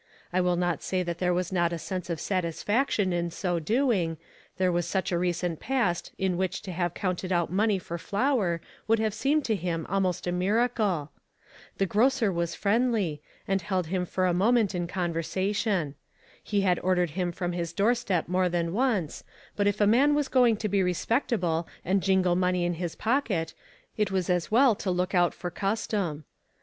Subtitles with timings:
[0.33, 4.17] I will not say that there was not a sense of satisfaction in so doing;
[4.57, 8.61] there was such a recent past in which to have counted out money for flour
[8.87, 11.11] would have seemed to him almost a miracle!
[11.77, 14.73] The grocer was friendly, "ONLY A QUESTION OF TIME." 453 and held him for a
[14.73, 15.95] moment in conversation.
[16.43, 19.23] He had ordered him from his doorstep more than once,
[19.55, 23.53] but if the man was going to be respectable and jingle money in his pocket,
[23.95, 26.23] it was as well to look out for cus tom.